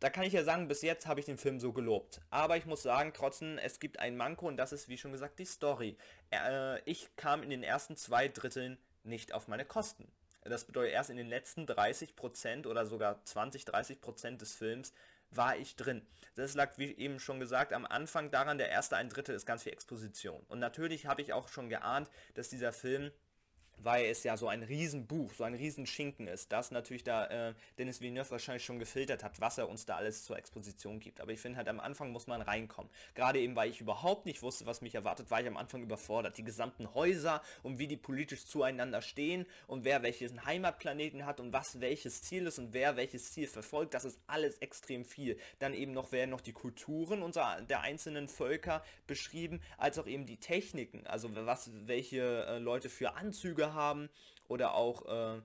da 0.00 0.08
kann 0.08 0.24
ich 0.24 0.32
ja 0.32 0.42
sagen, 0.42 0.66
bis 0.66 0.82
jetzt 0.82 1.06
habe 1.06 1.20
ich 1.20 1.26
den 1.26 1.38
Film 1.38 1.60
so 1.60 1.72
gelobt. 1.72 2.22
Aber 2.30 2.56
ich 2.56 2.66
muss 2.66 2.82
sagen, 2.82 3.12
trotzdem, 3.14 3.58
es 3.58 3.78
gibt 3.80 3.98
ein 3.98 4.16
Manko 4.16 4.48
und 4.48 4.56
das 4.56 4.72
ist, 4.72 4.88
wie 4.88 4.98
schon 4.98 5.12
gesagt, 5.12 5.38
die 5.38 5.44
Story. 5.44 5.96
Äh, 6.30 6.80
ich 6.90 7.14
kam 7.16 7.42
in 7.42 7.50
den 7.50 7.62
ersten 7.62 7.96
zwei 7.96 8.28
Dritteln 8.28 8.78
nicht 9.04 9.32
auf 9.34 9.46
meine 9.46 9.64
Kosten. 9.64 10.10
Das 10.42 10.64
bedeutet, 10.64 10.94
erst 10.94 11.10
in 11.10 11.18
den 11.18 11.28
letzten 11.28 11.66
30% 11.66 12.66
oder 12.66 12.86
sogar 12.86 13.22
20-30% 13.26 14.38
des 14.38 14.54
Films 14.54 14.94
war 15.30 15.56
ich 15.56 15.76
drin. 15.76 16.06
Das 16.34 16.54
lag, 16.54 16.76
wie 16.78 16.92
eben 16.96 17.20
schon 17.20 17.38
gesagt, 17.38 17.72
am 17.72 17.84
Anfang 17.84 18.30
daran, 18.30 18.58
der 18.58 18.70
erste 18.70 18.96
ein 18.96 19.10
Drittel 19.10 19.34
ist 19.34 19.46
ganz 19.46 19.62
viel 19.62 19.72
Exposition. 19.72 20.42
Und 20.48 20.58
natürlich 20.58 21.06
habe 21.06 21.22
ich 21.22 21.34
auch 21.34 21.48
schon 21.48 21.68
geahnt, 21.68 22.10
dass 22.34 22.48
dieser 22.48 22.72
Film 22.72 23.12
weil 23.82 24.06
es 24.06 24.22
ja 24.24 24.36
so 24.36 24.48
ein 24.48 24.62
Riesenbuch, 24.62 25.32
so 25.34 25.44
ein 25.44 25.54
Riesenschinken 25.54 26.26
ist, 26.26 26.52
das 26.52 26.70
natürlich 26.70 27.04
da 27.04 27.26
äh, 27.26 27.54
Dennis 27.78 28.00
Villeneuve 28.00 28.30
wahrscheinlich 28.30 28.64
schon 28.64 28.78
gefiltert 28.78 29.24
hat, 29.24 29.40
was 29.40 29.58
er 29.58 29.68
uns 29.68 29.86
da 29.86 29.96
alles 29.96 30.24
zur 30.24 30.36
Exposition 30.38 31.00
gibt. 31.00 31.20
Aber 31.20 31.32
ich 31.32 31.40
finde 31.40 31.58
halt 31.58 31.68
am 31.68 31.80
Anfang 31.80 32.12
muss 32.12 32.26
man 32.26 32.42
reinkommen. 32.42 32.90
Gerade 33.14 33.40
eben, 33.40 33.56
weil 33.56 33.70
ich 33.70 33.80
überhaupt 33.80 34.26
nicht 34.26 34.42
wusste, 34.42 34.66
was 34.66 34.82
mich 34.82 34.94
erwartet, 34.94 35.30
war 35.30 35.40
ich 35.40 35.46
am 35.46 35.56
Anfang 35.56 35.82
überfordert. 35.82 36.38
Die 36.38 36.44
gesamten 36.44 36.94
Häuser 36.94 37.42
und 37.62 37.78
wie 37.78 37.86
die 37.86 37.96
politisch 37.96 38.46
zueinander 38.46 39.02
stehen 39.02 39.46
und 39.66 39.84
wer 39.84 40.02
welchen 40.02 40.44
Heimatplaneten 40.44 41.26
hat 41.26 41.40
und 41.40 41.52
was 41.52 41.80
welches 41.80 42.22
Ziel 42.22 42.46
ist 42.46 42.58
und 42.58 42.72
wer 42.72 42.96
welches 42.96 43.32
Ziel 43.32 43.46
verfolgt, 43.46 43.94
das 43.94 44.04
ist 44.04 44.20
alles 44.26 44.58
extrem 44.58 45.04
viel. 45.04 45.38
Dann 45.58 45.74
eben 45.74 45.92
noch 45.92 46.12
werden 46.12 46.30
noch 46.30 46.40
die 46.40 46.52
Kulturen 46.52 47.22
unserer 47.22 47.62
der 47.62 47.80
einzelnen 47.80 48.28
Völker 48.28 48.82
beschrieben, 49.06 49.60
als 49.76 49.98
auch 49.98 50.06
eben 50.06 50.26
die 50.26 50.38
Techniken, 50.38 51.06
also 51.06 51.30
was 51.34 51.70
welche 51.86 52.44
äh, 52.46 52.58
Leute 52.58 52.88
für 52.88 53.14
Anzüge 53.14 53.69
haben 53.74 54.08
oder 54.48 54.74
auch 54.74 55.06
äh, 55.06 55.42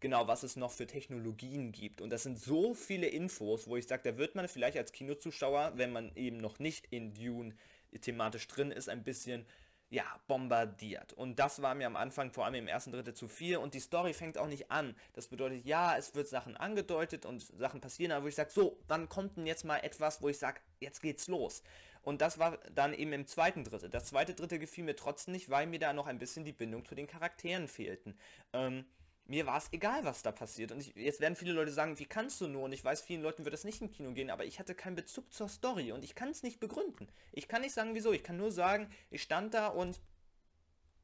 genau, 0.00 0.26
was 0.28 0.42
es 0.42 0.56
noch 0.56 0.70
für 0.72 0.86
Technologien 0.86 1.72
gibt. 1.72 2.00
Und 2.00 2.10
das 2.10 2.22
sind 2.22 2.38
so 2.38 2.74
viele 2.74 3.08
Infos, 3.08 3.66
wo 3.66 3.76
ich 3.76 3.86
sage, 3.86 4.12
da 4.12 4.18
wird 4.18 4.34
man 4.34 4.48
vielleicht 4.48 4.76
als 4.76 4.92
Kinozuschauer, 4.92 5.72
wenn 5.76 5.92
man 5.92 6.12
eben 6.14 6.38
noch 6.38 6.58
nicht 6.58 6.86
in 6.90 7.14
Dune 7.14 7.54
thematisch 8.00 8.46
drin 8.48 8.70
ist, 8.70 8.88
ein 8.88 9.02
bisschen 9.02 9.46
ja, 9.90 10.04
bombardiert. 10.26 11.14
Und 11.14 11.38
das 11.38 11.62
war 11.62 11.74
mir 11.74 11.86
am 11.86 11.96
Anfang, 11.96 12.30
vor 12.30 12.44
allem 12.44 12.56
im 12.56 12.68
ersten 12.68 12.92
Drittel, 12.92 13.14
zu 13.14 13.26
viel. 13.26 13.56
Und 13.56 13.72
die 13.72 13.80
Story 13.80 14.12
fängt 14.12 14.36
auch 14.36 14.46
nicht 14.46 14.70
an. 14.70 14.94
Das 15.14 15.28
bedeutet, 15.28 15.64
ja, 15.64 15.96
es 15.96 16.14
wird 16.14 16.28
Sachen 16.28 16.56
angedeutet 16.56 17.24
und 17.24 17.40
Sachen 17.40 17.80
passieren, 17.80 18.12
aber 18.12 18.24
wo 18.24 18.28
ich 18.28 18.34
sage, 18.34 18.50
so, 18.50 18.78
dann 18.86 19.08
kommt 19.08 19.38
denn 19.38 19.46
jetzt 19.46 19.64
mal 19.64 19.78
etwas, 19.78 20.20
wo 20.20 20.28
ich 20.28 20.38
sage, 20.38 20.60
jetzt 20.80 21.00
geht's 21.00 21.26
los. 21.28 21.62
Und 22.02 22.20
das 22.20 22.38
war 22.38 22.58
dann 22.74 22.94
eben 22.94 23.12
im 23.12 23.26
zweiten 23.26 23.64
Drittel. 23.64 23.90
Das 23.90 24.06
zweite 24.06 24.34
Drittel 24.34 24.58
gefiel 24.58 24.84
mir 24.84 24.96
trotzdem 24.96 25.32
nicht, 25.32 25.50
weil 25.50 25.66
mir 25.66 25.78
da 25.78 25.92
noch 25.92 26.06
ein 26.06 26.18
bisschen 26.18 26.44
die 26.44 26.52
Bindung 26.52 26.84
zu 26.84 26.94
den 26.94 27.06
Charakteren 27.06 27.68
fehlten. 27.68 28.18
Ähm, 28.52 28.84
mir 29.28 29.44
war 29.44 29.58
es 29.58 29.72
egal, 29.72 30.04
was 30.04 30.22
da 30.22 30.32
passiert. 30.32 30.72
Und 30.72 30.80
ich, 30.80 30.94
jetzt 30.96 31.20
werden 31.20 31.36
viele 31.36 31.52
Leute 31.52 31.70
sagen, 31.70 31.98
wie 31.98 32.06
kannst 32.06 32.40
du 32.40 32.48
nur? 32.48 32.62
Und 32.62 32.72
ich 32.72 32.82
weiß, 32.82 33.02
vielen 33.02 33.22
Leuten 33.22 33.44
wird 33.44 33.52
das 33.52 33.64
nicht 33.64 33.82
im 33.82 33.90
Kino 33.90 34.12
gehen, 34.12 34.30
aber 34.30 34.46
ich 34.46 34.58
hatte 34.58 34.74
keinen 34.74 34.96
Bezug 34.96 35.32
zur 35.32 35.48
Story 35.48 35.92
und 35.92 36.02
ich 36.02 36.14
kann 36.14 36.30
es 36.30 36.42
nicht 36.42 36.60
begründen. 36.60 37.08
Ich 37.32 37.46
kann 37.46 37.60
nicht 37.60 37.74
sagen, 37.74 37.94
wieso. 37.94 38.12
Ich 38.12 38.24
kann 38.24 38.38
nur 38.38 38.50
sagen, 38.50 38.90
ich 39.10 39.22
stand 39.22 39.52
da 39.52 39.68
und 39.68 40.00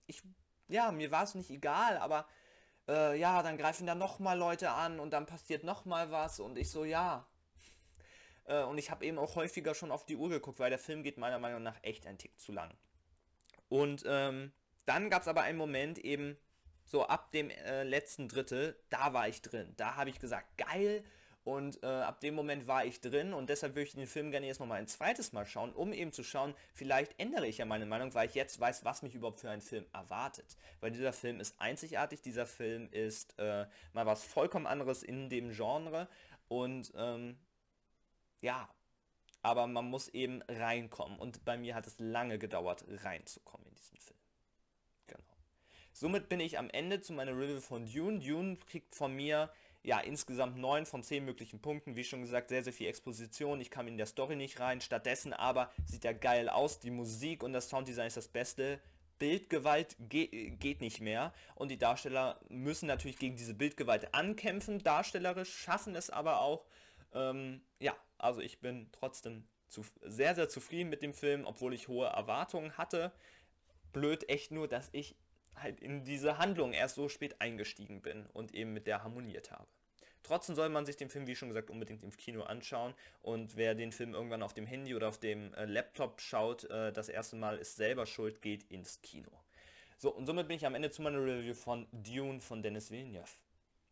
ich, 0.06 0.22
ja, 0.68 0.90
mir 0.90 1.10
war 1.10 1.24
es 1.24 1.34
nicht 1.34 1.50
egal, 1.50 1.98
aber 1.98 2.26
äh, 2.88 3.18
ja, 3.18 3.42
dann 3.42 3.58
greifen 3.58 3.86
da 3.86 3.94
nochmal 3.94 4.38
Leute 4.38 4.70
an 4.70 5.00
und 5.00 5.10
dann 5.10 5.26
passiert 5.26 5.62
nochmal 5.62 6.10
was 6.10 6.40
und 6.40 6.58
ich 6.58 6.70
so, 6.70 6.84
ja, 6.84 7.26
äh, 8.46 8.62
und 8.62 8.78
ich 8.78 8.90
habe 8.90 9.04
eben 9.04 9.18
auch 9.18 9.36
häufiger 9.36 9.74
schon 9.74 9.90
auf 9.90 10.04
die 10.04 10.16
Uhr 10.16 10.28
geguckt, 10.28 10.58
weil 10.58 10.70
der 10.70 10.78
Film 10.78 11.02
geht 11.02 11.18
meiner 11.18 11.38
Meinung 11.38 11.62
nach 11.62 11.76
echt 11.82 12.06
ein 12.06 12.18
Tick 12.18 12.38
zu 12.38 12.52
lang. 12.52 12.72
Und 13.68 14.04
ähm, 14.06 14.52
dann 14.86 15.10
gab 15.10 15.22
es 15.22 15.28
aber 15.28 15.42
einen 15.42 15.58
Moment 15.58 15.98
eben, 15.98 16.36
so 16.84 17.06
ab 17.06 17.32
dem 17.32 17.50
äh, 17.50 17.82
letzten 17.82 18.28
Drittel, 18.28 18.78
da 18.90 19.12
war 19.12 19.28
ich 19.28 19.42
drin. 19.42 19.72
Da 19.76 19.96
habe 19.96 20.10
ich 20.10 20.20
gesagt, 20.20 20.58
geil. 20.58 21.02
Und 21.44 21.82
äh, 21.82 21.86
ab 21.86 22.20
dem 22.20 22.34
Moment 22.34 22.66
war 22.66 22.86
ich 22.86 23.02
drin 23.02 23.34
und 23.34 23.50
deshalb 23.50 23.74
würde 23.74 23.86
ich 23.86 23.92
den 23.92 24.06
Film 24.06 24.30
gerne 24.30 24.46
jetzt 24.46 24.60
nochmal 24.60 24.78
ein 24.78 24.86
zweites 24.86 25.34
Mal 25.34 25.44
schauen, 25.44 25.74
um 25.74 25.92
eben 25.92 26.10
zu 26.10 26.24
schauen, 26.24 26.54
vielleicht 26.72 27.20
ändere 27.20 27.46
ich 27.46 27.58
ja 27.58 27.66
meine 27.66 27.84
Meinung, 27.84 28.14
weil 28.14 28.26
ich 28.26 28.34
jetzt 28.34 28.58
weiß, 28.58 28.86
was 28.86 29.02
mich 29.02 29.14
überhaupt 29.14 29.40
für 29.40 29.50
einen 29.50 29.60
Film 29.60 29.84
erwartet. 29.92 30.56
Weil 30.80 30.90
dieser 30.90 31.12
Film 31.12 31.40
ist 31.40 31.60
einzigartig, 31.60 32.22
dieser 32.22 32.46
Film 32.46 32.88
ist 32.92 33.38
äh, 33.38 33.66
mal 33.92 34.06
was 34.06 34.24
vollkommen 34.24 34.66
anderes 34.66 35.02
in 35.02 35.28
dem 35.28 35.50
Genre 35.52 36.08
und 36.48 36.92
ähm, 36.96 37.36
ja, 38.40 38.68
aber 39.42 39.66
man 39.66 39.84
muss 39.84 40.08
eben 40.08 40.42
reinkommen. 40.48 41.18
Und 41.18 41.44
bei 41.44 41.56
mir 41.56 41.74
hat 41.74 41.86
es 41.86 41.98
lange 41.98 42.38
gedauert, 42.38 42.84
reinzukommen 42.88 43.66
in 43.66 43.74
diesen 43.74 43.98
Film. 43.98 44.18
Genau. 45.06 45.36
Somit 45.92 46.28
bin 46.28 46.40
ich 46.40 46.58
am 46.58 46.70
Ende 46.70 47.00
zu 47.00 47.12
meiner 47.12 47.32
Review 47.32 47.60
von 47.60 47.86
Dune. 47.86 48.20
Dune 48.20 48.56
kriegt 48.56 48.94
von 48.94 49.14
mir 49.14 49.50
ja 49.82 50.00
insgesamt 50.00 50.56
9 50.56 50.86
von 50.86 51.02
10 51.02 51.26
möglichen 51.26 51.60
Punkten. 51.60 51.94
Wie 51.94 52.04
schon 52.04 52.22
gesagt, 52.22 52.48
sehr, 52.48 52.64
sehr 52.64 52.72
viel 52.72 52.88
Exposition. 52.88 53.60
Ich 53.60 53.70
kam 53.70 53.86
in 53.86 53.98
der 53.98 54.06
Story 54.06 54.34
nicht 54.34 54.60
rein. 54.60 54.80
Stattdessen 54.80 55.34
aber 55.34 55.70
sieht 55.84 56.06
er 56.06 56.14
geil 56.14 56.48
aus. 56.48 56.80
Die 56.80 56.90
Musik 56.90 57.42
und 57.42 57.52
das 57.52 57.68
Sounddesign 57.68 58.06
ist 58.06 58.16
das 58.16 58.28
Beste. 58.28 58.80
Bildgewalt 59.18 59.96
ge 60.00 60.50
geht 60.56 60.80
nicht 60.80 61.00
mehr 61.00 61.32
und 61.54 61.70
die 61.70 61.78
Darsteller 61.78 62.40
müssen 62.48 62.86
natürlich 62.86 63.18
gegen 63.18 63.36
diese 63.36 63.54
Bildgewalt 63.54 64.12
ankämpfen, 64.12 64.82
darstellerisch, 64.82 65.54
schaffen 65.54 65.94
es 65.94 66.10
aber 66.10 66.40
auch. 66.40 66.66
Ähm, 67.14 67.62
ja, 67.78 67.96
also 68.18 68.40
ich 68.40 68.60
bin 68.60 68.88
trotzdem 68.92 69.46
zu, 69.68 69.84
sehr, 70.02 70.34
sehr 70.34 70.48
zufrieden 70.48 70.90
mit 70.90 71.02
dem 71.02 71.14
Film, 71.14 71.44
obwohl 71.44 71.74
ich 71.74 71.88
hohe 71.88 72.06
Erwartungen 72.06 72.76
hatte. 72.76 73.12
Blöd 73.92 74.28
echt 74.28 74.50
nur, 74.50 74.68
dass 74.68 74.88
ich 74.92 75.16
halt 75.56 75.80
in 75.80 76.04
diese 76.04 76.38
Handlung 76.38 76.72
erst 76.72 76.96
so 76.96 77.08
spät 77.08 77.40
eingestiegen 77.40 78.02
bin 78.02 78.26
und 78.26 78.54
eben 78.54 78.72
mit 78.72 78.86
der 78.86 79.02
harmoniert 79.02 79.52
habe. 79.52 79.68
Trotzdem 80.24 80.56
soll 80.56 80.70
man 80.70 80.86
sich 80.86 80.96
den 80.96 81.10
Film, 81.10 81.26
wie 81.26 81.36
schon 81.36 81.48
gesagt, 81.48 81.70
unbedingt 81.70 82.02
im 82.02 82.10
Kino 82.10 82.42
anschauen. 82.44 82.94
Und 83.20 83.56
wer 83.56 83.74
den 83.74 83.92
Film 83.92 84.14
irgendwann 84.14 84.42
auf 84.42 84.54
dem 84.54 84.66
Handy 84.66 84.94
oder 84.94 85.08
auf 85.08 85.18
dem 85.18 85.52
äh, 85.54 85.66
Laptop 85.66 86.20
schaut, 86.20 86.64
äh, 86.64 86.92
das 86.92 87.10
erste 87.10 87.36
Mal 87.36 87.58
ist 87.58 87.76
selber 87.76 88.06
schuld, 88.06 88.40
geht 88.40 88.64
ins 88.70 89.02
Kino. 89.02 89.30
So, 89.98 90.10
und 90.10 90.26
somit 90.26 90.48
bin 90.48 90.56
ich 90.56 90.66
am 90.66 90.74
Ende 90.74 90.90
zu 90.90 91.02
meiner 91.02 91.22
Review 91.22 91.54
von 91.54 91.86
Dune 91.92 92.40
von 92.40 92.62
Dennis 92.62 92.90
Villeneuve. 92.90 93.28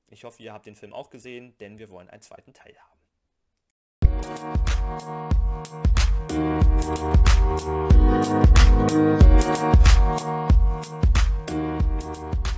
Ich 0.09 0.25
hoffe, 0.25 0.43
ihr 0.43 0.53
habt 0.53 0.67
den 0.67 0.77
Film 0.77 0.95
auch 0.95 1.11
gesehen, 1.11 1.57
denn 1.59 1.79
wir 1.79 1.91
wollen 1.91 2.09
einen 2.09 2.23
zweiten 2.23 2.55
Teil 2.55 2.77
haben. 2.79 2.92
Thank 4.35 4.57
you. 12.47 12.52